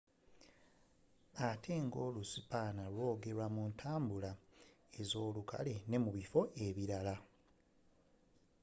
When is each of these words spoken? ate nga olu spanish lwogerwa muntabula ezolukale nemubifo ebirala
ate 1.49 1.73
nga 1.85 1.97
olu 2.07 2.21
spanish 2.33 2.91
lwogerwa 2.95 3.45
muntabula 3.55 4.31
ezolukale 4.99 5.73
nemubifo 5.89 6.39
ebirala 6.65 7.15